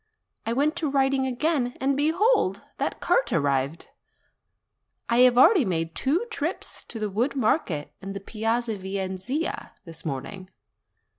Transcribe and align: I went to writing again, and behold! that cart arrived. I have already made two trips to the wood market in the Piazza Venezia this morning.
I 0.47 0.53
went 0.53 0.75
to 0.77 0.89
writing 0.89 1.27
again, 1.27 1.77
and 1.79 1.95
behold! 1.95 2.63
that 2.79 2.99
cart 3.01 3.31
arrived. 3.31 3.89
I 5.07 5.19
have 5.19 5.37
already 5.37 5.63
made 5.63 5.93
two 5.93 6.25
trips 6.31 6.83
to 6.85 6.97
the 6.97 7.07
wood 7.11 7.35
market 7.35 7.93
in 8.01 8.13
the 8.13 8.19
Piazza 8.19 8.79
Venezia 8.79 9.73
this 9.85 10.03
morning. 10.03 10.49